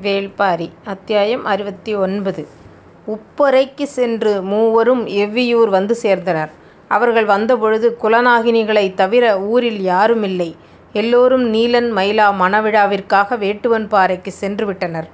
[0.00, 2.46] வேள்பாரி அத்தியாயம் அறுபத்தி ஒன்பது
[3.06, 6.50] உப்பரைக்கு சென்று மூவரும் எவ்வியூர் வந்து சேர்ந்தனர்.
[6.88, 10.54] அவர்கள் வந்தபொழுது குலநாகினிகளைத் தவிர ஊரில் யாருமில்லை.
[10.92, 15.08] எல்லோரும் நீலன் மயிலா மணவிழாவிற்காக வேட்டுவன் பாறைக்கு சென்று விட்டனர்.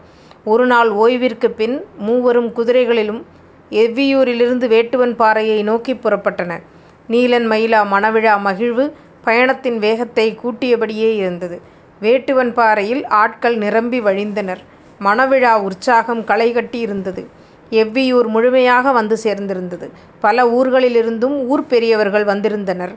[0.45, 3.22] ஒரு நாள் ஓய்விற்குப் பின் மூவரும் குதிரைகளிலும்
[3.71, 6.63] எவ்வியூரிலிருந்து வேட்டுவன் பாறையை நோக்கிப் புறப்பட்டனர்.
[7.08, 8.92] நீலன் மயிலா மணவிழா மகிழ்வு
[9.24, 11.60] பயணத்தின் வேகத்தைக் கூட்டியபடியே இருந்தது.
[12.03, 14.62] வேட்டுவன் பாறையில் ஆட்கள் நிரம்பி வழிந்தனர்.
[15.01, 17.27] மணவிழா உற்சாகம் களைகட்டியிருந்தது.
[17.71, 19.91] எவ்வியூர் முழுமையாக வந்து சேர்ந்திருந்தது.
[20.21, 22.95] பல ஊர்களிலிருந்தும் ஊர்ப் பெரியவர்கள் வந்திருந்தனர்.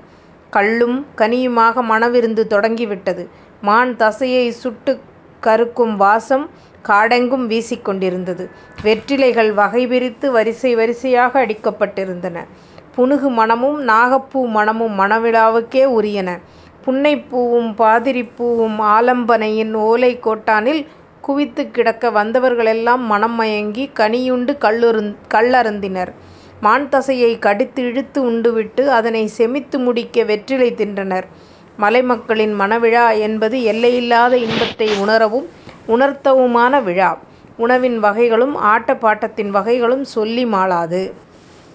[0.49, 3.29] கள்ளும் கனியுமாக மணவிருந்து தொடங்கிவிட்டது.
[3.61, 5.01] மான் தசையை சுட்டுக்
[5.39, 6.49] கறுக்கும் வாசம்
[6.87, 8.49] காடெங்கும் வீசிக் கொண்டிருந்தது.
[8.83, 12.37] வெற்றிலைகள் வகை பிரித்து வரிசை வரிசையாக அடுக்கப்பட்டிருந்தன.
[12.97, 16.39] புனுகு மணமும் நாகப்பூ மணமும் மணவிழாவுக்கே உரியன.
[16.85, 20.85] புன்னைப்பூவும் பாதிரிப்பூவும் பூவும் ஆலம்பனையின் ஓலைக் கோட்டானில்
[21.21, 24.53] குவித்துக் கிடக்க வந்தவர்களெல்லாம் மனம் மயங்கி கனியுண்டு
[25.29, 26.11] கள்ளருந்தினர்.
[26.61, 31.27] மான் தசையை கடித்து இழுத்து உண்டுவிட்டு அதனைச் செமித்து முடிக்க வெற்றிலை தின்றனர்.
[31.79, 35.47] மலைமக்களின் மணவிழா என்பது எல்லையில்லாத இன்பத்தை உணரவும்
[35.87, 37.11] உணர்த்தவுமான விழா.
[37.57, 41.01] உணவின் வகைகளும் ஆட்டப் பாட்டத்தின் வகைகளும் சொல்லி மாளாது.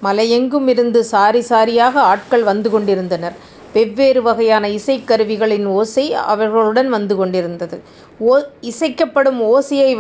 [0.03, 3.37] மலையெங்குமிருந்து சாரி சாரியாக ஆட்கள் வந்து கொண்டிருந்தனர்.
[3.77, 7.79] வெவ்வேறு வகையான இசைக்கருவிகளின் ஓசை அவர்களுடன் வந்து கொண்டிருந்தது.
[8.29, 8.35] ஓ
[8.71, 9.91] இசைக்கப்படும் ஓசையை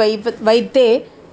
[0.48, 0.88] வைத்தே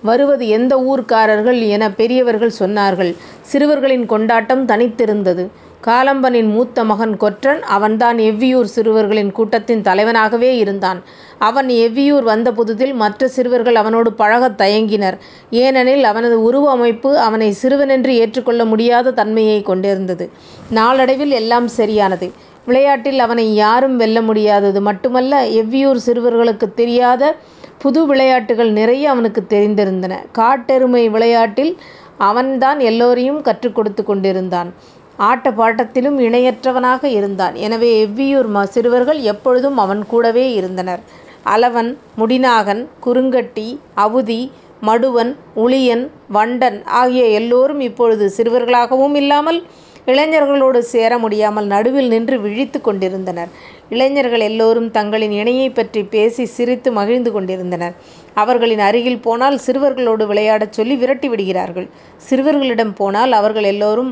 [0.09, 3.11] வருவது எந்த ஊர்க்காரர்கள் என பெரியவர்கள் சொன்னார்கள்.
[3.51, 5.43] சிறுவர்களின் கொண்டாட்டம் தனித்திருந்தது.
[5.87, 11.03] காலம்பனின் மூத்த மகன் கொற்றன் அவன்தான் எவ்வியூர் சிறுவர்களின் கூட்டத்தின் தலைவனாகவே இருந்தான்.
[11.37, 15.17] அவன் எவ்வியூர் வந்த புதிதில் மற்ற சிறுவர்கள் அவனோடு பழகத் தயங்கினர்.
[15.49, 20.29] ஏனெனில் அவனது உருவ அமைப்பு அவனைச் சிறுவனென்று ஏற்றுக்கொள்ள முடியாத தன்மையைக் கொண்டிருந்தது.
[20.69, 22.31] நாளடைவில் எல்லாம் சரியானது.
[22.65, 27.35] விளையாட்டில் அவனை யாரும் வெல்ல முடியாதது மட்டுமல்ல எவ்வியூர் சிறுவர்களுக்குத் தெரியாத
[27.77, 30.13] புது விளையாட்டுகள் நிறைய அவனுக்குத் தெரிந்திருந்தன.
[30.31, 31.77] காட்டெருமை விளையாட்டில்
[32.17, 34.73] அவன்தான் எல்லோரையும் கற்றுக் கொடுத்துக் கொண்டிருந்தான்.
[35.19, 37.55] ஆட்ட பாட்டத்திலும் இணையற்றவனாக இருந்தான்.
[37.55, 40.99] எனவே எவ்வியூர் சிறுவர்கள் எப்பொழுதும் அவன் கூடவே இருந்தனர்.
[41.45, 44.41] அலவன் முடிநாகன் குறுங்கட்டி அவுதி
[44.81, 49.63] மடுவன் உளியன் வண்டன் ஆகிய எல்லோரும் இப்பொழுது சிறுவர்களாகவும் இல்லாமல்
[50.05, 53.47] இளைஞர்களோடு சேர முடியாமல் நடுவில் நின்று விழித்துக் கொண்டிருந்தனர்.
[53.89, 57.93] இளைஞர்கள் எல்லோரும் தங்களின் இணையைப் பற்றிப் பேசிச் சிரித்து மகிழ்ந்து கொண்டிருந்தனர்.
[58.33, 61.87] அவர்களின் அருகில் போனால் சிறுவர்களோடு விளையாடச் சொல்லி விரட்டி விடுகிறார்கள்.
[62.29, 64.11] சிறுவர்களிடம் போனால் அவர்கள் எல்லோரும்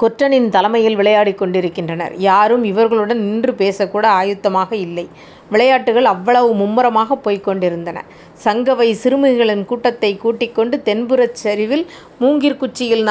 [0.00, 2.16] கொற்றனின் தலைமையில் விளையாடிக் கொண்டிருக்கின்றனர்.
[2.16, 5.08] யாரும் இவர்களுடன் நின்று பேசக்கூட ஆயத்தமாக இல்லை.
[5.50, 8.04] விளையாட்டுகள் அவ்வளவு மும்முரமாகப் போய்க் கொண்டிருந்தன.
[8.44, 11.86] சங்கவை சிறுமிகளின் கூட்டத்தைக் கூட்டிக் கொண்டு தென்புறச் சரிவில்
[12.20, 13.06] மூங்கிற் குச்சியில்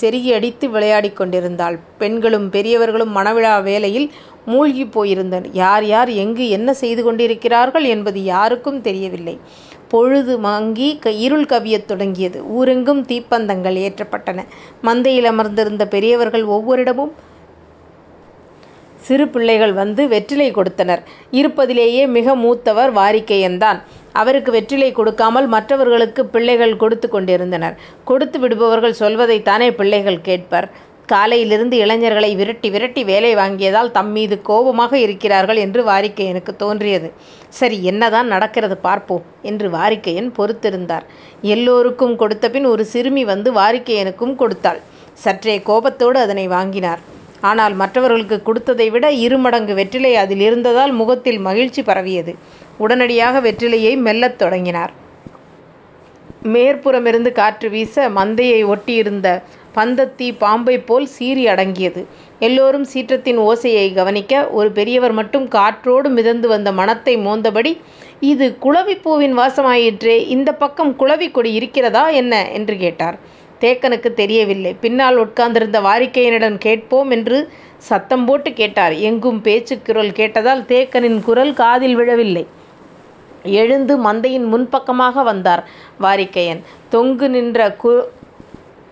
[0.00, 1.78] செருகி அடித்து விளையாடிக் கொண்டிருந்தாள்.
[1.98, 4.12] பெண்களும் பெரியவர்களும் மணவிழா வேலையில்
[4.46, 5.44] மூழ்கிப் போயிருந்தனர்.
[5.52, 9.38] யார் யார் எங்கு என்ன செய்து கொண்டிருக்கிறார்கள் என்பது யாருக்கும் தெரியவில்லை.
[9.88, 12.42] பொழுது மங்கி இருள் கவியத் தொடங்கியது.
[12.42, 14.44] ஊரெங்கும் தீப்பந்தங்கள் ஏற்றப்பட்டன.
[14.82, 17.12] மந்தையில் அமர்ந்திருந்த பெரியவர்கள் ஒவ்வொருடமும்
[19.00, 21.02] சிறு பிள்ளைகள் வந்து வெற்றிலை கொடுத்தனர்.
[21.32, 23.78] இருப்பதிலேயே மிக மூத்தவர் வாரிக்கையன்தான்.
[24.12, 27.76] அவருக்கு வெற்றிலை கொடுக்காமல் மற்றவர்களுக்கு பிள்ளைகள் கொடுத்து கொண்டிருந்தனர்.
[28.04, 30.68] கொடுத்து விடுபவர்கள் சொல்வதைத்தானே பிள்ளைகள் கேட்பர்.
[31.12, 37.08] காலையிலிருந்து இளைஞர்களை விரட்டி விரட்டி வேலை வாங்கியதால் தம்மீது கோபமாக இருக்கிறார்கள் என்று வாரிக்கையனுக்கு தோன்றியது.
[37.58, 41.06] சரி என்னதான் நடக்கிறது பார்ப்போம் என்று வாரிக்கையன் பொறுத்திருந்தார்.
[41.54, 44.80] எல்லோருக்கும் கொடுத்தபின் ஒரு சிறுமி வந்து வாரிக்கையனுக்கும் கொடுத்தாள்.
[45.24, 47.02] சற்றே கோபத்தோடு அதனை வாங்கினார்.
[47.50, 52.32] ஆனால் மற்றவர்களுக்கு கொடுத்ததை விட இருமடங்கு வெற்றிலை அதில் இருந்ததால் முகத்தில் மகிழ்ச்சி பரவியது.
[52.84, 54.92] உடனடியாக வெற்றிலையை மெல்லத் தொடங்கினார்.
[56.54, 59.28] மேற்புறமிருந்து காற்று வீச மந்தையை ஒட்டியிருந்த
[59.74, 62.02] பந்தத்தீ பாம்பைப்போல் சீறி அடங்கியது.
[62.38, 67.72] எல்லோரும் சீற்றத்தின் ஓசையைக் கவனிக்க, ஒரு பெரியவர் மட்டும் காற்றோடு மிதந்து வந்த மணத்தை மோந்தபடி
[68.22, 72.50] இது குளவிப் பூவின் வாசமாயிற்றே இந்தப் பக்கம் குளவிக் கொடி இருக்கிறதா என்ன?
[72.50, 73.18] என்று கேட்டார்.
[73.60, 74.74] தேக்கனுக்குத் தெரியவில்லை.
[74.74, 77.38] பின்னால் உட்கார்ந்திருந்த வாரிக்கையனிடம் கேட்போம் என்று
[77.78, 78.92] சத்தம் போட்டுக் கேட்டார்.
[79.08, 82.44] எங்கும் பேச்சுக் குரல் கேட்டதால் தேக்கனின் குரல் காதில் விழவில்லை.
[83.58, 85.62] எழுந்து மந்தையின் முன்பக்கமாக வந்தார்
[86.00, 86.60] வாரிக்கையன்.
[86.88, 87.60] தொங்கு நின்ற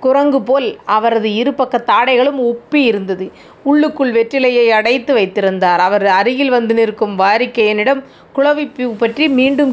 [0.06, 3.26] குரங்குபோல் அவரது இருபக்க தாடைகளும் உப்பியிருந்தது.
[3.70, 5.82] உள்ளுக்குள் வெற்றிலையை அடைத்து வைத்திருந்தார்.
[5.88, 8.02] அவர் அருகில் வந்து நிற்கும் வாரிக்கையனிடம்
[8.36, 9.72] குளவிப்பூ பற்றி மீண்டும்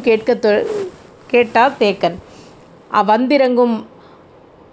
[1.32, 2.18] கேட்டார் தேக்கன்.
[3.12, 3.76] வந்திறங்கும்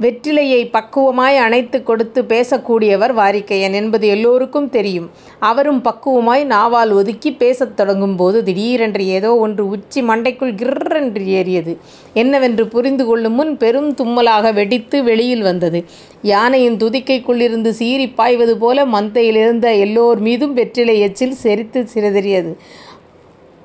[0.01, 5.11] வெற்றிலையை பக்குவமாய் அணைத்துக் கொடுத்து பேசக்கூடியவர் வாரிக்கையன் என்பது எல்லோருக்கும் தெரியும்.
[5.39, 11.77] அவரும் பக்குவமாய் நாவால் ஒதுக்கி பேசத் தொடங்கும்போது திடீரென்று ஏதோ ஒன்று உச்சி மண்டைக்குள் கிர்ரென்று ஏறியது.
[12.15, 15.85] என்னவென்று புரிந்து முன் பெரும் தும்மலாக வெடித்து வெளியில் வந்தது.
[16.23, 22.57] யானையின் துதிக்கைக்குள்ளிருந்து சீறிப் பாய்வது போல மந்தையிலிருந்த எல்லோர் மீதும் வெற்றிலை எச்சில் செரித்து சிதறியது.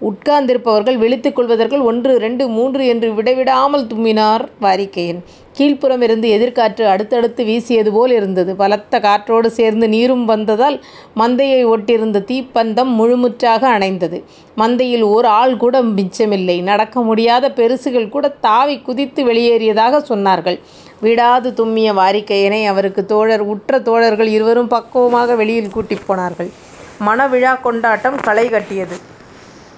[0.01, 5.23] உட்கார்ந்திருப்பவர்கள் விழித்துக் கொள்வதற்குள் ஒன்று ரெண்டு மூன்று என்று விடவிடாமல் தும்மினார் வாரிக்கையன்.
[5.57, 8.55] கீழ்ப்புறமிருந்து எதிர்க்காற்று அடுத்தடுத்து வீசியது போல் இருந்தது.
[8.55, 10.83] பலத்த காற்றோடு சேர்ந்து நீரும் வந்ததால்
[11.15, 14.23] மந்தையை ஒட்டியிருந்த தீப்பந்தம் முழுமுற்றாக அணைந்தது.
[14.57, 16.61] மந்தையில் ஓர் ஆள் கூட மிச்சமில்லை.
[16.61, 20.59] நடக்க முடியாத பெருசுகள் கூட தாவிக் குதித்து வெளியேறியதாகச் சொன்னார்கள்.
[21.01, 26.49] விடாது தும்மிய வாரிக்கையனை அவருக்குத் தோழர் உற்ற தோழர்கள் இருவரும் பக்குவமாக வெளியில் கூட்டிப் போனார்கள்.
[27.05, 29.13] மணவிழாக் கொண்டாட்டம் களை கட்டியது.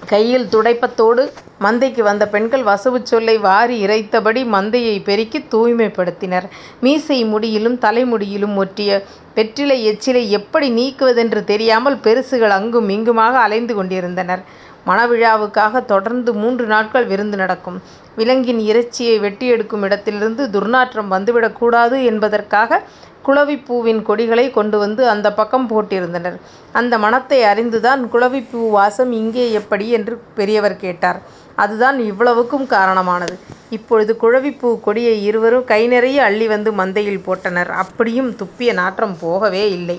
[0.06, 1.22] கையில் துடைப்பத்தோடு
[1.60, 6.46] மந்தைக்கு வந்த பெண்கள் வசவுச் சொல்லை வாரி இறைத்தபடி மந்தையைப் பெருக்கித் தூய்மைப்படுத்தினர்.
[6.80, 8.90] மீசை முடியிலும் தலைமுடியிலும் ஒட்டிய
[9.34, 14.42] வெற்றிலை எச்சிலை எப்படி நீக்குவதென்று தெரியாமல் பெருசுகள் அங்கும் இங்குமாக அலைந்து கொண்டிருந்தனர்.
[14.86, 17.82] மனவிழாவுக்காக தொடர்ந்து மூன்று நாட்கள் விருந்து நடக்கும்.
[18.16, 22.80] விலங்கின் இறைச்சியை வெட்டியெடுக்கும் இடத்திலிருந்து துர்நாற்றம் வந்துவிடக் கூடாது என்பதற்காக
[23.28, 26.36] குளவிப்பூவின் கொடிகளைக் கொண்டு வந்து அந்தப் பக்கம் போட்டிருந்தனர்.
[26.72, 29.90] அந்த மணத்தை அறிந்துதான் குளவிப்பூ வாசம் இங்கே எப்படி?
[29.90, 31.18] என்று பெரியவர் கேட்டார்.
[31.56, 33.36] அதுதான் இவ்வளவுக்கும் காரணமானது.
[33.70, 37.70] இப்பொழுது குழவிப்பூ கொடியை இருவரும் கைநிறைய அள்ளி வந்து மந்தையில் போட்டனர்.
[37.82, 39.98] அப்படியும் துப்பிய நாற்றம் போகவே இல்லை.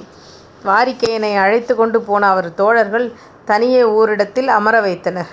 [0.65, 3.07] வாரிக்கையனை அழைத்துக்கொண்டு போன அவர் தோழர்கள்
[3.45, 5.29] தனியே ஓரிடத்தில் அமர வைத்தனர்.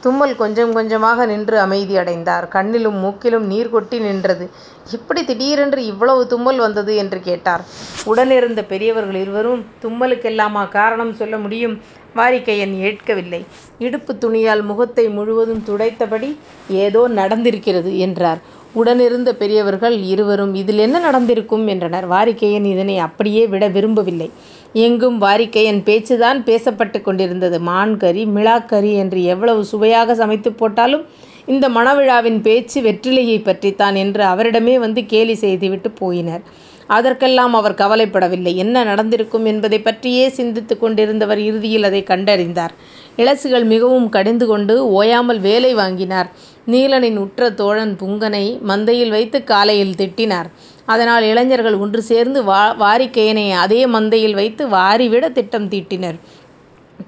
[0.00, 4.50] தும்மல் கொஞ்சம் கொஞ்சமாக நின்று அமைதியடைந்தார் கண்ணிலும் மூக்கிலும் நீர் கொட்டி நின்றது.
[4.90, 6.96] எப்படி திடீரென்று இவ்வளவு தும்மல் வந்தது?
[6.96, 7.64] என்று கேட்டார்.
[8.04, 11.80] உடனிருந்த பெரியவர்கள் இருவரும் தும்மலுக்கெல்லாமா காரணம் சொல்ல முடியும்?
[12.16, 13.44] வாரிக்கையன் ஏற்கவில்லை.
[13.78, 16.36] இடுப்புத் துணியால் முகத்தை முழுவதும் துடைத்தபடி
[16.68, 18.40] ஏதோ நடந்திருக்கிறது என்றார்.
[18.72, 21.66] உடனிருந்த பெரியவர்கள் இருவரும் இதில் என்ன நடந்திருக்கும்?
[21.66, 22.08] என்றனர்.
[22.08, 24.30] வாரிக்கையன் இதனை அப்படியே விட விரும்பவில்லை.
[24.72, 27.60] எங்கும் வாரிக்கையன் பேச்சுதான் பேசப்பட்டுக் கொண்டிருந்தது.
[27.60, 31.04] மான் கறி என்று எவ்வளவு சுவையாக சமைத்துப் போட்டாலும்
[31.46, 36.42] இந்த மணவிழாவின் பேச்சு வெற்றிலையைப் பற்றித்தான் என்று அவரிடமே வந்து கேலி செய்துவிட்டுப் போயினர்.
[36.86, 38.54] அதற்கெல்லாம் அவர் கவலைப்படவில்லை.
[38.54, 42.74] என்ன நடந்திருக்கும் என்பதைப் பற்றியே சிந்தித்துக் கொண்டிருந்தவர் இறுதியில் அதைக் கண்டறிந்தார்.
[43.18, 46.28] இளசுகள் மிகவும் கடிந்து கொண்டு ஓயாமல் வேலை வாங்கினார்.
[46.66, 50.48] நீலனின் உற்ற தோழன் புங்கனை மந்தையில் வைத்துக் காலையில் திட்டினார்.
[50.86, 52.40] அதனால் இளைஞர்கள் ஒன்று சேர்ந்து
[52.82, 56.18] வாரிக்கையனை அதே மந்தையில் வைத்து வாரிவிட திட்டம் தீட்டினர்.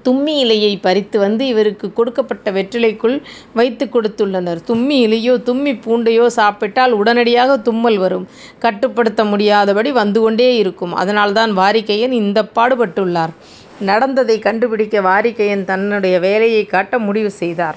[0.03, 3.15] தும்மி இலையைப் பறித்து வந்து இவருக்குக் கொடுக்கப்பட்ட வெற்றிலைக்குள்
[3.53, 4.59] வைத்துக் கொடுத்துள்ளனர்.
[4.67, 8.27] தும்மி இலையோ தும்மிப் பூண்டையோ சாப்பிட்டால் உடனடியாக தும்மல் வரும்.
[8.59, 10.93] கட்டுப்படுத்த முடியாதபடி வந்து கொண்டே இருக்கும்.
[10.93, 13.33] அதனால்தான் வாரிக்கையன் இந்தப் பாடுபட்டுள்ளார்.
[13.81, 17.75] நடந்ததைக் கண்டுபிடிக்க வாரிக்கையன் தன்னுடைய வேலையைக் காட்ட முடிவு செய்தார்.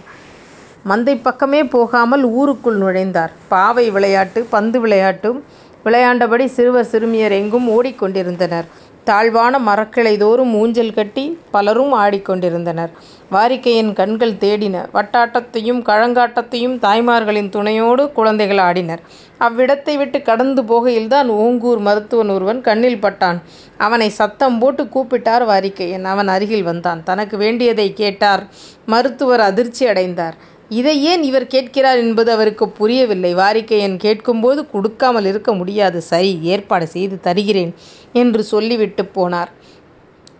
[0.89, 3.31] மந்தைப் பக்கமே போகாமல் ஊருக்குள் நுழைந்தார்.
[3.49, 5.43] பாவை விளையாட்டு பந்து விளையாட்டும்
[5.85, 8.65] விளையாண்டபடி சிறுவர் சிறுமியர் எங்கும் ஓடிக்கொண்டிருந்தனர்
[9.05, 12.91] தாழ்வான தாழ்வான மரக்கிளைதோறும் ஊஞ்சல் கட்டி பலரும் ஆடிக்கொண்டிருந்தனர்
[13.33, 14.87] வாரிக்கையின் கண்கள் தேடின.
[14.95, 18.99] வட்டாட்டத்தையும் கழங்காட்டத்தையும் தாய்மார்களின் துணையோடு குழந்தைகள் ஆடினர்.
[19.41, 23.43] அவ்விடத்தை விட்டுக் கடந்து போகையில்தான் ஓங்கூர் மருத்துவன் ஒருவன் கண்ணில் பட்டான்.
[23.79, 26.03] அவனை சத்தம் போட்டுக் கூப்பிட்டார் வாரிக்கையன்.
[26.03, 27.03] அவன் அருகில் வந்தான்.
[27.03, 28.47] தனக்கு வேண்டியதைக் கேட்டார்.
[28.87, 30.35] மருத்துவர் அதிர்ச்சி அடைந்தார்.
[30.79, 33.33] இதை ஏன் இவர் கேட்கிறார் என்பது அவருக்கு புரியவில்லை.
[33.35, 36.01] வாரிக்கையன் கேட்கும்போது கொடுக்காமல் இருக்க முடியாது.
[36.13, 37.73] சரி ஏற்பாடு செய்து தருகிறேன்
[38.13, 39.53] என்று சொல்லிவிட்டுப் போனார்.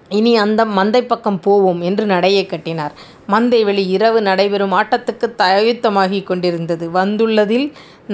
[0.09, 2.95] இனி அந்த மந்தை பக்கம் போவோம் என்று நடையை கட்டினார்.
[3.29, 6.87] மந்தை வெளி இரவு நடைபெறும் ஆட்டத்துக்கு ஆயத்தமாகிக் கொண்டிருந்தது.
[6.99, 7.67] வந்துள்ளதில்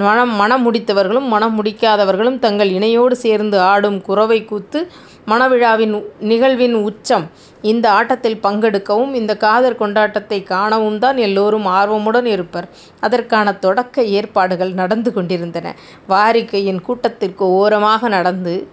[0.03, 4.81] மனம் மனம் முடித்தவர்களும் மனம் முடிக்காதவர்களும் தங்கள் இணையோடு சேர்ந்து ஆடும் குறவை கூத்து
[5.27, 7.29] மணவிழாவின் நிகழ்வின் உச்சம்.
[7.61, 12.69] இந்த ஆட்டத்தில் பங்கெடுக்கவும் இந்தக் கொண்டாட்டத்தை காணவும் காணவும்தான் எல்லோரும் ஆர்வமுடன் இருப்பர்.
[12.99, 15.75] அதற்கான தொடக்க ஏற்பாடுகள் நடந்து கொண்டிருந்தன.
[16.09, 18.67] வாரிக்கையின் கூட்டத்திற்கு ஓரமாக நடந்து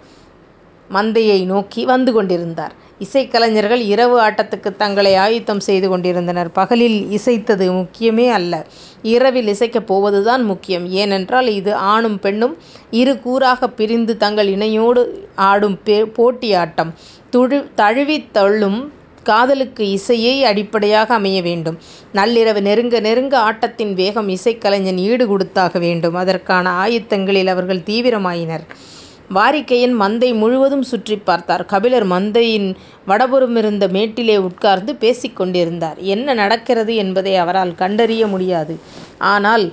[0.92, 2.72] மந்தையை நோக்கி வந்து கொண்டிருந்தார்.
[3.00, 6.52] இசைக்கலைஞர்கள் இரவு ஆட்டத்துக்கு தங்களை ஆயத்தம் செய்து கொண்டிருந்தனர்.
[6.52, 8.66] பகலில் இசைத்தது முக்கியமே அல்ல.
[9.02, 10.86] இரவில் இசைக்கப் போவதுதான் முக்கியம்.
[10.90, 12.56] ஏனென்றால் இது ஆணும் பெண்ணும்
[12.90, 15.78] இரு கூறாகப் பிரிந்து தங்கள் இணையோடு ஆடும்
[16.14, 16.94] போட்டி ஆட்டம்.
[17.30, 21.78] துழு தழுவித் தள்ளும் காதலுக்கு இசையே அடிப்படையாக அமைய வேண்டும்.
[22.14, 26.14] நள்ளிரவு நெருங்க நெருங்க ஆட்டத்தின் வேகம் இசைக்கலைஞன் ஈடு கொடுத்தாக வேண்டும்.
[26.14, 28.66] அதற்கான ஆயத்தங்களில் அவர்கள் தீவிரமாயினர்.
[29.35, 31.64] வாரிக்கையன் மந்தை முழுவதும் சுற்றிப் பார்த்தார்.
[31.64, 32.68] கபிலர் மந்தையின்
[33.08, 35.99] வடபுறமிருந்த மேட்டிலே உட்கார்ந்து பேசிக் கொண்டிருந்தார்.
[36.06, 38.75] என்ன நடக்கிறது என்பதை அவரால் கண்டறிய முடியாது.
[39.18, 39.73] ஆனால்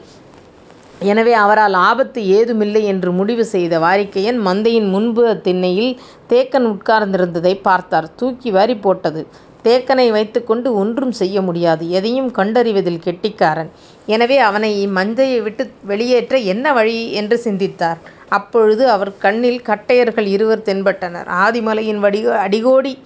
[1.00, 5.92] எனவே அவரால் ஆபத்து ஏதுமில்லை என்று முடிவு செய்த வாரிக்கையன் மந்தையின் முன்புறத் திண்ணையில்
[6.30, 8.16] தேக்கன் உட்கார்ந்திருந்ததைப் பார்த்தார்.
[8.16, 9.28] தூக்கி வாரி போட்டது.
[9.64, 11.90] தேக்கனை வைத்துக்கொண்டு ஒன்றும் செய்ய முடியாது.
[11.90, 13.72] எதையும் கண்டறிவதில் கெட்டிக்காரன்.
[14.06, 17.12] எனவே அவனை இம்மந்தையை விட்டு வெளியேற்ற என்ன வழி?
[17.14, 18.00] என்று சிந்தித்தார்.
[18.29, 21.27] அப்பொழுது அவர் கண்ணில் கட்டையர்கள் இருவர் தென்பட்டனர்.
[21.27, 23.00] ஆதிமலையின் அடிக்கோடி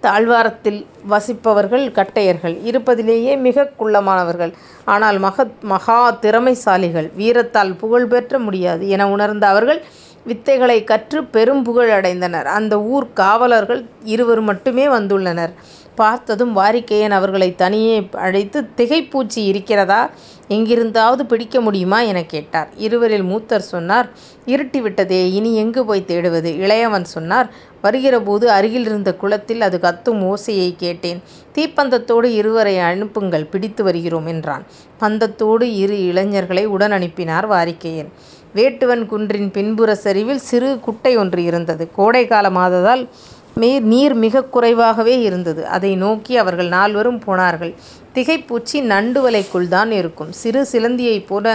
[0.00, 2.56] தாழ்வாரத்தில் வசிப்பவர்கள் கட்டையர்கள்.
[2.64, 4.52] இருப்பதிலேயே மிகக் குள்ளமானவர்கள்.
[4.84, 7.10] ஆனால் மகத் மகா திறமைசாலிகள்.
[7.16, 9.82] வீரத்தால் புகழ் பெற்ற முடியாது என உணர்ந்த அவர்கள்
[10.26, 12.44] வித்தைகளை கற்று பெரும் புகழ் அடைந்தனர்.
[12.44, 15.52] அந்த ஊர்க் காவலர்கள் இருவர் மட்டுமே வந்துள்ளனர்.
[15.96, 20.10] பார்த்ததும் வாரிக்கையன் அவர்களை தனியே அழைத்து திகைப்பூச்சி இருக்கிறதா?
[20.48, 22.00] எங்கிருந்தாவது பிடிக்க முடியுமா?
[22.00, 22.68] என கேட்டார்.
[22.76, 24.08] இருவரில் மூத்தர் சொன்னார்
[24.46, 26.50] இருட்டி விட்டதே இனி எங்கு போய் தேடுவது?
[26.64, 27.50] இளையவன் சொன்னார்
[27.82, 31.22] வருகிறபோது அருகிலிருந்த குளத்தில் அது கத்தும் ஓசையை கேட்டேன்.
[31.54, 34.64] தீப்பந்தத்தோடு இருவரை அனுப்புங்கள் பிடித்து வருகிறோம் என்றான்.
[35.00, 38.10] பந்தத்தோடு இரு இளைஞர்களை உடன் அனுப்பினார் வாரிக்கையன்.
[38.54, 41.88] வேட்டுவன் குன்றின் பின்புற சரிவில் சிறு குட்டை ஒன்று இருந்தது.
[41.94, 43.08] கோடை காலமாததால்
[43.56, 45.62] நீர் மிக குறைவாகவே இருந்தது.
[45.66, 47.72] அதை நோக்கி அவர்கள் நால்வரும் போனார்கள்.
[48.14, 50.32] திகைப்பூச்சி நண்டு வலைக்குள் தான் இருக்கும்.
[50.32, 51.46] சிறு சிலந்தியைப் போல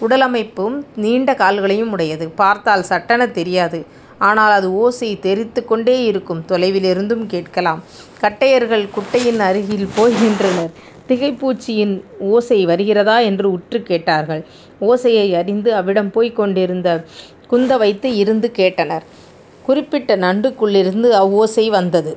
[0.00, 2.26] உடலமைப்பும் நீண்ட கால்களையும் உடையது.
[2.40, 3.80] பார்த்தால் சட்டென தெரியாது.
[4.20, 6.44] ஆனால் அது ஓசை தெரித்து கொண்டே இருக்கும்.
[6.48, 7.80] தொலைவிலிருந்தும் கேட்கலாம்.
[8.20, 10.74] கட்டையர்கள் குட்டையின் அருகில் போய் நின்றனர்
[11.08, 11.92] திகைப்பூச்சியின்
[12.30, 14.40] ஓசை வருகிறதா என்று உற்று கேட்டார்கள்.
[14.80, 16.88] ஓசையை அறிந்து அவ்விடம் போய்க் கொண்டிருந்த
[17.46, 19.04] குந்த வைத்து இருந்து கேட்டனர்.
[19.66, 22.12] குறிப்பிட்ட நண்டுக்குள்ளிருந்து அவ்வோசை வந்தது.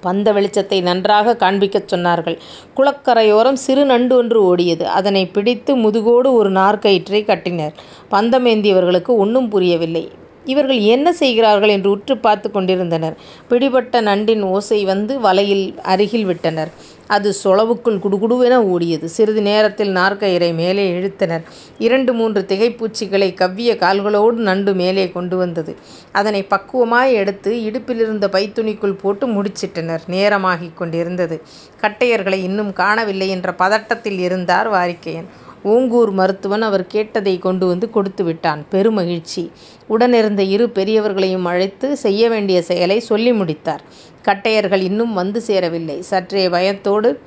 [0.00, 2.36] பந்த வெளிச்சத்தை நன்றாக காண்பிக்கச் சொன்னார்கள்.
[2.76, 4.84] குளக்கரையோரம் சிறு நண்டு ஒன்று ஓடியது.
[4.98, 7.74] அதனை பிடித்து முதுகோடு ஒரு நார்க்கயிற்றை கட்டினர்.
[8.10, 10.04] பந்தமேந்தியவர்களுக்கு ஒன்றும் புரியவில்லை.
[10.44, 13.16] இவர்கள் என்ன செய்கிறார்கள் என்று உற்று பார்த்து கொண்டிருந்தனர்.
[13.48, 16.70] பிடிபட்ட நண்டின் ஓசை வந்து வலையில் அருகில் விட்டனர்.
[17.08, 19.04] அது சொளவுக்குள் குடுகுடுவென ஓடியது.
[19.04, 21.44] சிறிது நேரத்தில் நாற்கயிறை மேலே இழுத்தனர்.
[21.78, 25.76] இரண்டு மூன்று திகைப்பூச்சிகளை கவ்விய கால்களோடு நண்டு மேலே கொண்டு வந்தது.
[26.12, 30.04] அதனை பக்குவமாய் எடுத்து இடுப்பிலிருந்த பைத்துணிக்குள் போட்டு முடிச்சிட்டனர்.
[30.10, 31.42] நேரமாகிக் கொண்டிருந்தது.
[31.80, 35.28] கட்டையர்களை இன்னும் காணவில்லை என்ற பதட்டத்தில் இருந்தார் வாரிக்கையன்.
[35.62, 38.64] ஓங்கூர் மருத்துவன் அவர் கேட்டதை கொண்டு வந்து கொடுத்து விட்டான்.
[38.70, 39.50] பெருமகிழ்ச்சி.
[39.86, 43.80] உடனிருந்த இரு பெரியவர்களையும் அழைத்து செய்ய வேண்டிய செயலை சொல்லி முடித்தார்.
[44.24, 46.02] கட்டையர்கள் இன்னும் வந்து சேரவில்லை.
[46.02, 47.20] சற்றே பயத்தோடு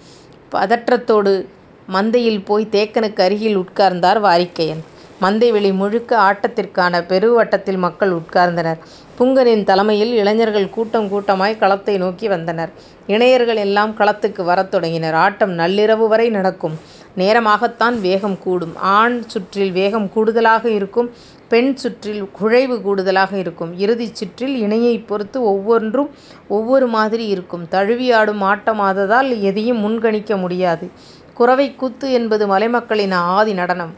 [0.51, 1.45] பதற்றத்தோடு
[1.93, 4.83] மந்தையில் போய் தேக்கனுக்கு அருகில் உட்கார்ந்தார் வாரிக்கையன்.
[5.21, 8.77] மந்தை வெளி முழுக்க ஆட்டத்திற்கான பெருவட்டத்தில் மக்கள் உட்கார்ந்தனர்.
[9.19, 12.69] புங்கனின் தலைமையில் இளைஞர்கள் கூட்டம் கூட்டமாய் களத்தை நோக்கி வந்தனர்.
[13.07, 15.13] இணையர்கள் எல்லாம் களத்துக்கு வரத் தொடங்கினர்.
[15.13, 16.79] ஆட்டம் நள்ளிரவு வரை நடக்கும்.
[17.17, 18.75] நேரமாகத்தான் வேகம் கூடும்.
[18.75, 21.09] ஆண் சுற்றில் வேகம் கூடுதலாக இருக்கும்
[21.47, 23.77] பெண் சுற்றில் குழைவு கூடுதலாக இருக்கும்.
[23.77, 26.09] இறுதிச் சுற்றில் இணையை பொறுத்து ஒவ்வொன்றும்
[26.47, 27.67] ஒவ்வொரு மாதிரி இருக்கும்.
[27.67, 30.89] தழுவி ஆடும் ஆட்டமாததால் எதையும் முன்கணிக்க முடியாது.
[31.33, 33.93] குறவை கூத்து என்பது மலைமக்களின் ஆதி நடனம்.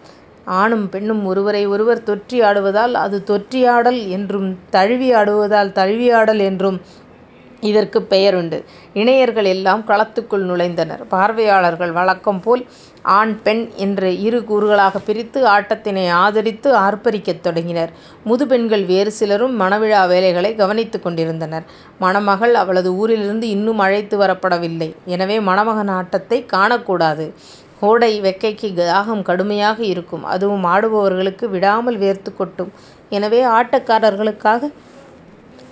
[0.45, 6.81] ஆணும் பெண்ணும் ஒருவரை ஒருவர் தொற்றி ஆடுவதால் அது தொற்றியாடல் என்றும் தழுவி ஆடுவதால் தழுவியாடல் என்றும்
[7.59, 8.63] இதற்கு பெயருண்டு.
[8.93, 11.03] இணையர்கள் எல்லாம் களத்துக்குள் நுழைந்தனர்.
[11.09, 12.65] பார்வையாளர்கள் வழக்கம் போல்
[13.03, 17.91] ஆண் பெண் என்று இரு கூறுகளாக பிரித்து ஆட்டத்தினை ஆதரித்து ஆர்ப்பரிக்கத் தொடங்கினர்.
[18.23, 21.63] முதுபெண்கள் வேறு சிலரும் மணவிழா வேலைகளை கவனித்துக் கொண்டிருந்தனர்.
[21.99, 24.95] மணமகள் அவளது ஊரிலிருந்து இன்னும் அழைத்து வரப்படவில்லை.
[25.05, 27.33] எனவே மணமகன் ஆட்டத்தை காணக்கூடாது.
[27.79, 30.23] கோடை வெக்கைக்கு தாகம் கடுமையாக இருக்கும்.
[30.23, 32.71] அதுவும் ஆடுபவர்களுக்கு விடாமல் வேர்த்து கொட்டும்.
[33.09, 34.69] எனவே ஆட்டக்காரர்களுக்காக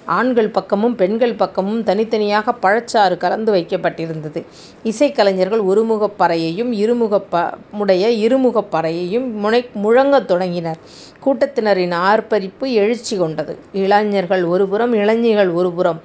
[0.06, 4.46] ஆண்கள் பக்கமும் பெண்கள் பக்கமும் தனித்தனியாக பழச்சாறு கலந்து வைக்கப்பட்டிருந்தது.
[4.84, 10.78] இசைக்கலைஞர்கள் ஒருமுகப் பறையையும் இருமுகப் உடைய இருமுகப் பறையையும் முனை முழங்கத் தொடங்கினர்.
[11.26, 13.58] கூட்டத்தினரின் ஆர்ப்பரிப்பு எழுச்சி கொண்டது.
[13.74, 16.02] இளைஞர்கள் ஒருபுறம் இளைஞிகள் ஒருபுறம்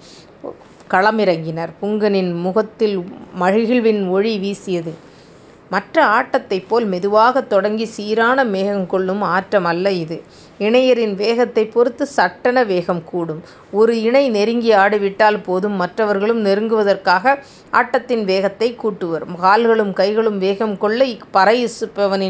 [0.91, 1.69] களமிறங்கினர்.
[1.83, 4.95] புங்கனின் முகத்தில் மகிழ்வின் ஒளி வீசியது.
[5.71, 10.23] மற்ற ஆட்டத்தைப் போல் மெதுவாகத் தொடங்கி சீரான மேகம் கொள்ளும் ஆட்டம் அல்ல இது.
[10.59, 13.43] இணையரின் வேகத்தை பொறுத்து சட்டென வேகம் கூடும்.
[13.73, 17.39] ஒரு இணை நெருங்கி ஆடிவிட்டால் போதும் மற்றவர்களும் நெருங்குவதற்காக
[17.71, 19.25] ஆட்டத்தின் வேகத்தை கூட்டுவர்.
[19.41, 21.69] கால்களும் கைகளும் வேகம் கொள்ள பறை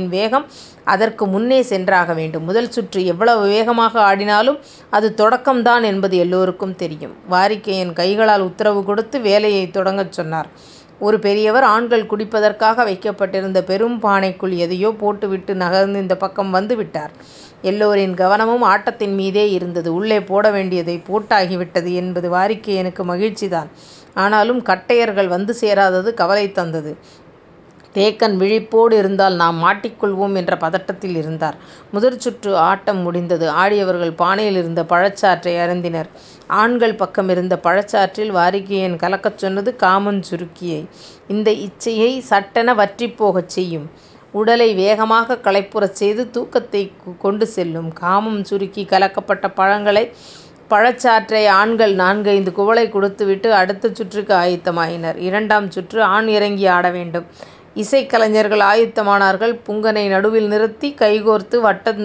[0.09, 0.47] வேகம்
[0.85, 2.45] அதற்கு முன்னே சென்றாக வேண்டும்.
[2.45, 4.59] முதல் சுற்று எவ்வளவு வேகமாக ஆடினாலும்
[4.90, 7.14] அது தொடக்கம்தான் என்பது எல்லோருக்கும் தெரியும்.
[7.31, 10.49] வாரிக்கையன் கைகளால் உத்தரவு கொடுத்து வேலையை தொடங்கச் சொன்னார்.
[10.99, 17.12] ஒரு பெரியவர் ஆண்கள் குடிப்பதற்காக வைக்கப்பட்டிருந்த பெரும் பானைக்குள் எதையோ போட்டுவிட்டு நகர்ந்து இந்த பக்கம் வந்து விட்டார்.
[17.62, 19.95] எல்லோரின் கவனமும் ஆட்டத்தின் மீதே இருந்தது.
[19.95, 23.71] உள்ளே போட வேண்டியதை போட்டாகிவிட்டது என்பது வாரிக்கையனுக்கு மகிழ்ச்சிதான்.
[24.15, 26.97] ஆனாலும் கட்டையர்கள் வந்து சேராதது கவலை தந்தது.
[27.97, 31.57] தேக்கன் விழிப்போடு இருந்தால் நாம் மாட்டிக்கொள்வோம் என்ற பதட்டத்தில் இருந்தார்.
[31.91, 33.47] முதற் சுற்று ஆட்டம் முடிந்தது.
[33.62, 36.11] ஆடியவர்கள் பானையில் இருந்த பழச்சாற்றை அருந்தினர்.
[36.62, 40.81] ஆண்கள் பக்கம் இருந்த பழச்சாற்றில் வாரிகையன் கலக்கச் சொன்னது காமன் சுருக்கியை.
[41.29, 43.87] இந்த இச்சையை சட்டென வற்றி போகச் செய்யும்.
[44.33, 46.83] உடலை வேகமாக களைப்புறச் செய்து தூக்கத்தை
[47.19, 47.93] கொண்டு செல்லும்.
[47.93, 50.05] காமம் சுருக்கி கலக்கப்பட்ட பழங்களை
[50.71, 55.19] பழச்சாற்றை ஆண்கள் நான்கைந்து குவளை கொடுத்துவிட்டு அடுத்த சுற்றுக்கு ஆயத்தமாயினர்.
[55.29, 57.26] இரண்டாம் சுற்று ஆண் இறங்கி ஆட வேண்டும்.
[57.76, 59.54] இசைக்கலைஞர்கள் ஆயுத்தமானார்கள்.
[59.66, 62.02] புங்கனை நடுவில் நிறுத்தி கைகோர்த்து வட்டம்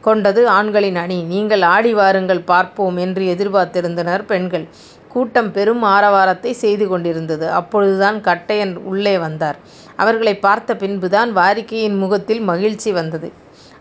[0.00, 1.18] கொண்டது ஆண்களின் அணி.
[1.24, 4.66] நீங்கள் ஆடி வாருங்கள் பார்ப்போம் என்று எதிர்பார்த்திருந்தனர் பெண்கள்.
[5.08, 7.46] கூட்டம் பெரும் ஆரவாரத்தை செய்து கொண்டிருந்தது.
[7.52, 9.58] அப்பொழுதுதான் கட்டையன் உள்ளே வந்தார்.
[9.96, 13.28] அவர்களை பார்த்த பின்புதான் வாரிக்கையின் முகத்தில் மகிழ்ச்சி வந்தது.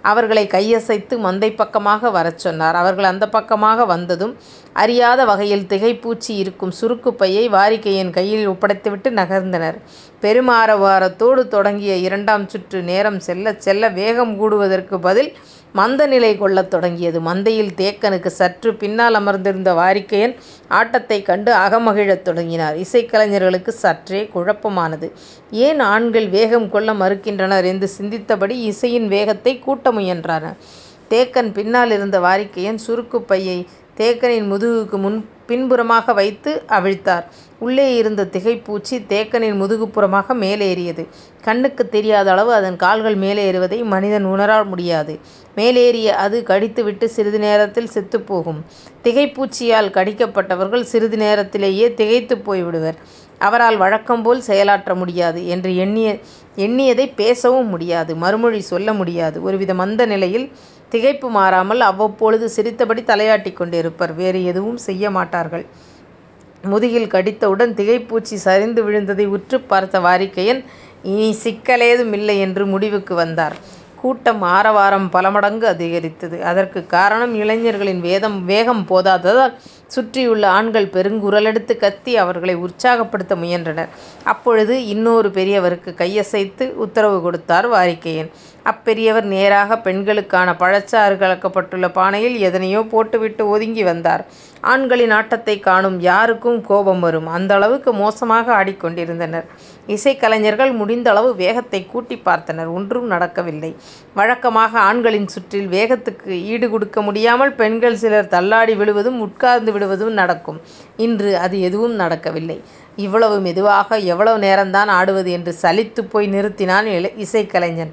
[0.04, 2.76] அவர்களை கையசைத்து மந்தை பக்கமாக வரச் சொன்னார்.
[2.76, 4.34] அவர்கள் அந்தப் பக்கமாக வந்ததும்
[4.76, 9.78] அறியாத வகையில் திகைப்பூச்சி இருக்கும் சுருக்குப் பையை வாரிகையன் கையில் ஒப்படைத்துவிட்டு நகர்ந்தனர்.
[10.22, 15.30] பெருமாறவாரத்தோடு தொடங்கிய இரண்டாம் சுற்று நேரம் செல்லச் செல்ல வேகம் கூடுவதற்குப் பதில்
[15.76, 17.20] மந்தநிலை கொள்ளத் தொடங்கியது.
[17.22, 20.34] மந்தையில் தேக்கனுக்கு சற்று பின்னால் அமர்ந்திருந்த வாரிக்கையன்
[20.70, 22.78] ஆட்டத்தைக் கண்டு அகமகிழத் தொடங்கினார்.
[22.78, 25.10] இசைக்கலைஞர்களுக்கு சற்றே குழப்பமானது.
[25.52, 30.58] ஏன் ஆண்கள் வேகம் கொள்ள மறுக்கின்றனர் என்று சிந்தித்தபடி இசையின் வேகத்தைக் கூட்ட முயன்றனர்.
[31.10, 33.60] தேக்கன் பின்னாலிருந்த வாரிகையன் சுருக்குப் பையை
[33.98, 37.24] தேக்கனின் முதுகுக்கு முன் பின்புறமாக வைத்து அவிழ்த்தார்.
[37.60, 41.04] உள்ளே இருந்த திகைப்பூச்சி தேக்கனின் முதுகுப்புறமாக மேலேறியது.
[41.42, 45.14] கண்ணுக்குத் தெரியாத அளவு அதன் கால்கள் மேலேறுவதை மனிதன் உணர முடியாது.
[45.56, 48.60] மேலேறிய அது கடித்துவிட்டுச் சிறிது நேரத்தில் செத்துப்போகும்.
[49.04, 52.98] திகைப்பூச்சியால் கடிக்கப்பட்டவர்கள் சிறிது நேரத்திலேயே திகைத்துப் போய்விடுவர்.
[53.40, 55.48] அவரால் வழக்கம்போல் செயலாற்ற முடியாது.
[55.48, 55.70] என்று
[56.58, 58.16] எண்ணியதைப் பேசவும் முடியாது.
[58.16, 59.38] மறுமொழி சொல்ல முடியாது.
[59.42, 60.48] ஒருவித மந்த நிலையில்
[60.92, 64.16] திகைப்பு மாறாமல் அவ்வப்பொழுது சிரித்தபடி தலையாட்டிக் கொண்டிருப்பர்.
[64.16, 65.66] வேறு எதுவும் செய்ய மாட்டார்கள்.
[66.62, 70.64] முதுகில் கடித்தவுடன் திகைப்பூச்சி சரிந்து விழுந்ததை உற்றுப் பார்த்த வாரிக்கையன்
[71.04, 73.56] இனி சிக்கலேதுமில்லை என்று முடிவுக்கு வந்தார்.
[73.96, 76.44] கூட்டம் ஆரவாரம் பலமடங்கு அதிகரித்தது.
[76.44, 78.02] அதற்குக் காரணம் இளைஞர்களின்
[78.46, 79.54] வேகம் போதாததால்
[79.88, 83.90] சுற்றியுள்ள ஆண்கள் பெருங்குரலெடுத்து கத்தி அவர்களை உற்சாகப்படுத்த முயன்றனர்.
[84.24, 88.30] அப்பொழுது இன்னொரு பெரியவருக்கு கையசைத்து உத்தரவு கொடுத்தார் வாரிக்கையன்
[88.68, 94.26] அப்பெரியவர் நேராகப் பெண்களுக்கான பழச்சாறு கலக்கப்பட்டுள்ள பானையில் எதனையோ போட்டுவிட்டு ஒதுங்கி வந்தார்.
[94.62, 97.28] ஆண்களின் ஆட்டத்தைக் காணும் யாருக்கும் கோபம் வரும்.
[97.28, 99.46] அந்த அளவுக்கு மோசமாக ஆடிக்கொண்டிருந்தனர்.
[99.88, 102.74] இசைக்கலைஞர்கள் முடிந்தளவு வேகத்தைக் கூட்டிப் பார்த்தனர்.
[102.74, 103.76] ஒன்றும் நடக்கவில்லை.
[104.14, 110.62] வழக்கமாக ஆண்களின் சுற்றில் வேகத்துக்கு ஈடுகொடுக்க முடியாமல் பெண்கள் சிலர் தள்ளாடி விழுவதும் உட்கார்ந்து விடுவதும் நடக்கும்.
[110.98, 112.62] இன்று அது எதுவும் நடக்கவில்லை.
[112.96, 116.86] இவ்வளவு மெதுவாக எவ்வளவு நேரந்தான் ஆடுவது என்று சலித்துப் போய் நிறுத்தினான்
[117.26, 117.92] இசைக்கலைஞன்.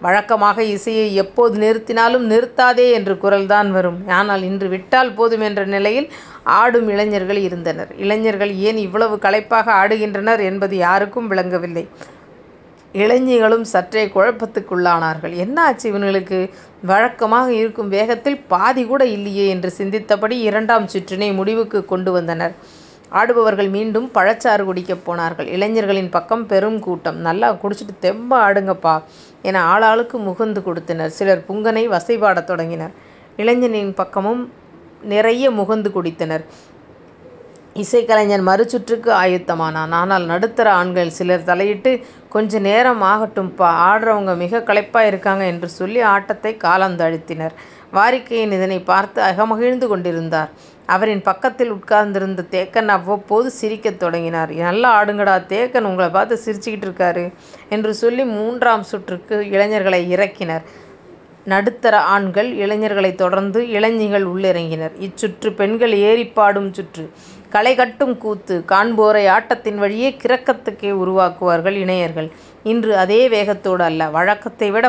[0.00, 3.98] வழக்கமாக இசையை எப்போது நிறுத்தினாலும் நிறுத்தாதே என்ற குரல்தான் வரும்.
[4.08, 6.08] ஆனால் இன்று விட்டால் போதும் என்ற நிலையில்
[6.42, 7.90] ஆடும் இளைஞர்கள் இருந்தனர்.
[7.96, 11.84] இளைஞர்கள் ஏன் இவ்வளவு களைப்பாக ஆடுகின்றனர் என்பது யாருக்கும் விளங்கவில்லை.
[12.92, 15.34] இளைஞர்களும் சற்றே குழப்பத்துக்குள்ளானார்கள்.
[15.36, 16.38] என்ன ஆச்சு இவனுங்களுக்கு?
[16.82, 22.54] வழக்கமாக இருக்கும் வேகத்தில் பாதி கூட இல்லையே என்று சிந்தித்தபடி இரண்டாம் சுற்றினை முடிவுக்கு கொண்டு வந்தனர்.
[23.12, 25.46] ஆடுபவர்கள் மீண்டும் பழச்சாறு குடிக்கப் போனார்கள்.
[25.46, 27.16] இளைஞர்களின் பக்கம் பெரும் கூட்டம்.
[27.16, 29.02] நல்லா குடிச்சிட்டு தெம்பா ஆடுங்கப்பா
[29.42, 31.10] என ஆளாளுக்கு முகந்து கொடுத்தனர்.
[31.10, 32.90] சிலர் புங்கனை வசைபாடத் தொடங்கினர்.
[33.36, 34.52] இளைஞனின் பக்கமும்
[35.02, 36.44] நிறைய முகந்து குடித்தனர்.
[37.74, 39.90] இசைக்கலைஞன் மறுசுற்றுக்கு ஆயத்தமானான்.
[39.90, 46.56] ஆனால் நடுத்தர ஆண்கள் சிலர் தலையிட்டு கொஞ்ச நேரம் ஆகட்டும்பா ஆடுறவங்க மிக களைப்பா இருக்காங்க என்று சொல்லி ஆட்டத்தை
[46.64, 47.50] காலந்தாழ்த்தினர்.
[47.92, 50.50] வாரிக்கையின் இதனைப் பார்த்து அகமகிழ்ந்து கொண்டிருந்தார்.
[50.94, 54.52] அவரின் பக்கத்தில் உட்கார்ந்திருந்த தேக்கன் அவ்வப்போது சிரிக்கத் தொடங்கினார்.
[54.66, 57.24] நல்லா ஆடுங்கடா தேக்கன் உங்களை பார்த்து சிரிச்சுக்கிட்டிருக்காரு
[57.68, 60.64] என்று சொல்லி மூன்றாம் சுற்றுக்கு இளைஞர்களை இறக்கினர்.
[61.44, 64.94] நடுத்தர ஆண்கள் இளைஞர்களைத் தொடர்ந்து இளைஞிகள் உள்ளிறங்கினர்.
[65.06, 67.04] இச்சுற்று பெண்கள் ஏறிப்பாடும் சுற்று.
[67.54, 68.64] களைகட்டும் கூத்து.
[68.68, 72.28] காண்போரை ஆட்டத்தின் வழியே கிரக்கத்துக்கே உருவாக்குவார்கள் இணையர்கள்.
[72.62, 74.08] இன்று அதே வேகத்தோடு அல்ல.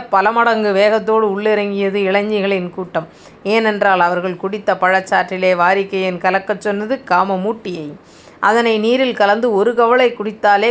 [0.09, 3.07] பல மடங்கு வேகத்தோடு உள்ளிறங்கியது இளைஞர்களின் கூட்டம்.
[3.43, 7.87] ஏனென்றால் அவர்கள் குடித்த பழச்சாற்றிலே வாரிக்கையன் கலக்கச் சொன்னது காமமூட்டியை.
[8.49, 10.69] அதனை நீரில் கலந்து ஒரு கவளை குடித்தாலே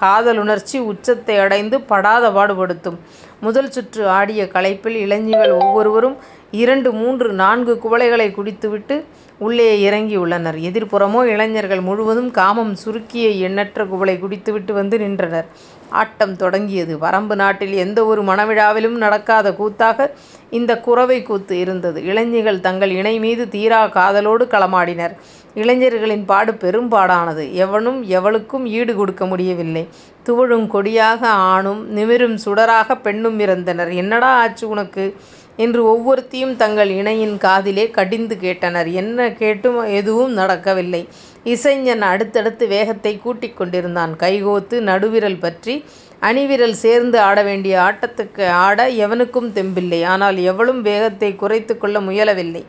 [0.00, 2.98] காதலுணர்ச்சி உச்சத்தை அடைந்து படாத பாடுபடுத்தும்
[3.40, 6.16] முதல் சுற்று ஆடிய களைப்பில் இளைஞர்கள் ஒவ்வொருவரும்
[6.50, 9.04] இரண்டு மூன்று நான்கு குவளைகளை குடித்துவிட்டு
[9.38, 10.58] உள்ளே இறங்கியுள்ளனர்.
[10.60, 15.46] எதிர்ப்புறமோ இளைஞர்கள் முழுவதும் காமம் சுருக்கிய எண்ணற்ற குவளை குடித்துவிட்டு வந்து நின்றனர்.
[15.90, 16.98] ஆட்டம் தொடங்கியது.
[16.98, 20.14] வரம்பு நாட்டில் எந்த ஒரு மணவிழாவிலும் நடக்காத கூத்தாக
[20.50, 22.04] இந்தக் குரவைக் கூத்து இருந்தது.
[22.04, 25.16] இளைஞிகள் தங்கள் இணை மீது தீராக் காதலோடு களமாடினர்.
[25.54, 27.52] இளைஞர்களின் பாடு பெரும்பாடானது.
[27.52, 29.88] எவனும் எவளுக்கும் ஈடு கொடுக்க முடியவில்லை.
[30.22, 35.16] துவழும் கொடியாக ஆணும் நிமிரும் சுடராகப் பெண்ணும் இறந்தனர் என்னடா ஆச்சு உனக்கு?
[35.58, 38.92] என்று ஒவ்வொருத்தியும் தங்கள் இணையின் காதிலே கடிந்து கேட்டனர்.
[38.92, 41.08] என்ன கேட்டும் எதுவும் நடக்கவில்லை.
[41.44, 44.16] இசைஞன் அடுத்தடுத்து வேகத்தைக் கூட்டிக் கொண்டிருந்தான்.
[44.16, 45.84] கைகோத்து நடுவிரல் பற்றி
[46.20, 50.04] அணிவிரல் சேர்ந்து ஆடவேண்டிய ஆட்டத்துக்கு ஆட எவனுக்கும் தெம்பில்லை.
[50.04, 52.64] ஆனால் எவளும் வேகத்தைக் குறைத்துக் கொள்ள முயலவில்லை.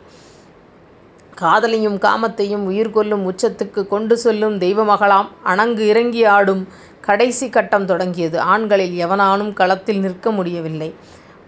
[1.40, 6.68] காதலையும் காமத்தையும் உயிர்கொல்லும் உச்சத்துக்குக் கொண்டு செல்லும் தெய்வமகளாம் அணங்கு இறங்கி ஆடும்
[7.00, 8.40] கடைசி கட்டம் தொடங்கியது.
[8.40, 10.94] ஆண்களில் எவனாலும் களத்தில் நிற்க முடியவில்லை.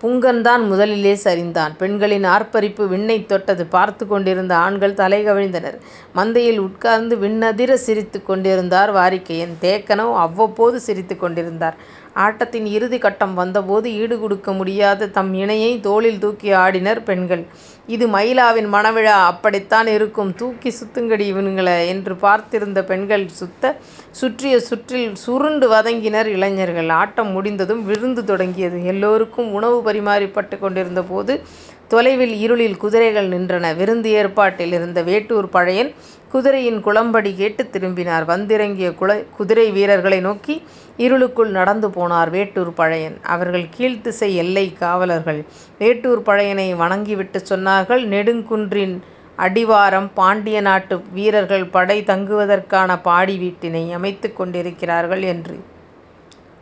[0.03, 1.77] புங்கன்தான் முதலிலே சரிந்தான்.
[1.79, 3.67] பெண்களின் ஆர்ப்பரிப்பு விண்ணைத் தொட்டது.
[3.67, 5.79] பார்த்துக் கொண்டிருந்த ஆண்கள் தலை கவிழ்ந்தனர்.
[6.17, 11.77] மந்தையில் உட்கார்ந்து விண்ணதிர சிரித்துக் கொண்டிருந்தார் வாரிக்கையன் தேக்கனோ அவ்வப்போது சிரித்துக் கொண்டிருந்தார்.
[12.15, 17.45] ஆட்டத்தின் இறுதி கட்டம் வந்தபோது ஈடுகொடுக்க முடியாத தம் இணையை தோளில் தூக்கி ஆடினர் பெண்கள்.
[17.87, 23.77] இது மயிலாவின் மணவிழா அப்படித்தான் இருக்கும் தூக்கி சுத்துங்கடி இவனுங்கள என்று பார்த்திருந்த பெண்கள் சுத்த,
[24.11, 26.89] சுற்றிய சுற்றில் சுருண்டு வதங்கினர் இளைஞர்கள்.
[26.89, 28.85] ஆட்டம் முடிந்ததும் விருந்து தொடங்கியது.
[28.85, 31.41] எல்லோருக்கும் உணவு பரிமாறப்பட்டுக் கொண்டிருந்த போது
[31.89, 33.77] தொலைவில் இருளில் குதிரைகள் நின்றன.
[33.77, 35.93] விருந்து ஏற்பாட்டில் இருந்த வேட்டூர் பழையன்
[36.33, 38.25] குதிரையின் குளம்படி கேட்டுத் திரும்பினார்.
[38.25, 38.95] வந்திறங்கிய
[39.37, 40.63] குதிரை வீரர்களை நோக்கி
[40.97, 43.21] இருளுக்குள் நடந்து போனார் வேட்டூர் பழையன்.
[43.23, 45.45] அவர்கள் கீழ்த்திசை எல்லைக் காவலர்கள்.
[45.79, 48.99] வேட்டூர் பழையனை வணங்கிவிட்டுச் சொன்னார்கள் நெடுங்குன்றின்
[49.39, 55.61] அடிவாரம் பாண்டிய நாட்டு வீரர்கள் படை தங்குவதற்கான பாடி வீட்டினை அமைத்துக் கொண்டிருக்கிறார்கள் என்று.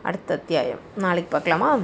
[0.01, 1.79] அடுத்த அத்தியாயம் நாளைக்கு பார்க்கலாமா?